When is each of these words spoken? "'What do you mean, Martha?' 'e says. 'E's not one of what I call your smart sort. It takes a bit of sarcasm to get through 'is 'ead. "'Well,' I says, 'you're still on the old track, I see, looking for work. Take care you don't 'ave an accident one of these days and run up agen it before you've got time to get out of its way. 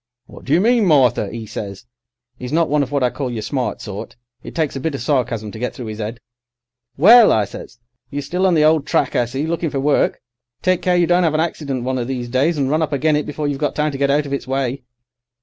"'What 0.25 0.45
do 0.45 0.53
you 0.53 0.59
mean, 0.61 0.87
Martha?' 0.87 1.31
'e 1.31 1.45
says. 1.45 1.85
'E's 2.39 2.51
not 2.51 2.69
one 2.69 2.81
of 2.81 2.91
what 2.91 3.03
I 3.03 3.11
call 3.11 3.29
your 3.29 3.43
smart 3.43 3.81
sort. 3.81 4.15
It 4.41 4.55
takes 4.55 4.75
a 4.75 4.79
bit 4.79 4.95
of 4.95 5.01
sarcasm 5.03 5.51
to 5.51 5.59
get 5.59 5.75
through 5.75 5.89
'is 5.89 6.01
'ead. 6.01 6.19
"'Well,' 6.97 7.31
I 7.31 7.45
says, 7.45 7.77
'you're 8.09 8.23
still 8.23 8.47
on 8.47 8.55
the 8.55 8.65
old 8.65 8.87
track, 8.87 9.15
I 9.15 9.25
see, 9.25 9.45
looking 9.45 9.69
for 9.69 9.79
work. 9.79 10.19
Take 10.63 10.81
care 10.81 10.97
you 10.97 11.05
don't 11.05 11.23
'ave 11.23 11.35
an 11.35 11.39
accident 11.39 11.83
one 11.83 11.99
of 11.99 12.07
these 12.07 12.29
days 12.29 12.57
and 12.57 12.67
run 12.71 12.81
up 12.81 12.93
agen 12.93 13.15
it 13.15 13.27
before 13.27 13.47
you've 13.47 13.59
got 13.59 13.75
time 13.75 13.91
to 13.91 13.97
get 13.99 14.09
out 14.09 14.25
of 14.25 14.33
its 14.33 14.47
way. 14.47 14.81